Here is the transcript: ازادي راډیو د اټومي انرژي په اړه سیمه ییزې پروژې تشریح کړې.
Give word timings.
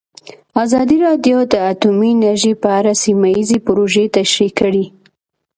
ازادي 0.63 0.97
راډیو 1.05 1.37
د 1.53 1.55
اټومي 1.71 2.09
انرژي 2.13 2.53
په 2.63 2.69
اړه 2.79 2.93
سیمه 3.03 3.27
ییزې 3.35 3.57
پروژې 3.67 4.05
تشریح 4.17 4.51
کړې. 4.59 4.85